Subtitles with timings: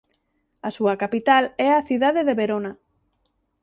[0.67, 2.71] A súa capital é a cidade de Verona.